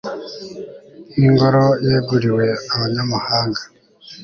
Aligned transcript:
n'ingoro 1.17 1.63
yeguriwe 1.87 2.45
abanyamahanga 2.73 3.61